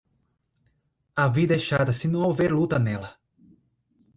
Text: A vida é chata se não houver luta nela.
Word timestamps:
A 1.15 1.25
vida 1.35 1.53
é 1.53 1.59
chata 1.59 1.93
se 1.93 2.07
não 2.07 2.21
houver 2.23 2.51
luta 2.51 2.79
nela. 2.79 3.13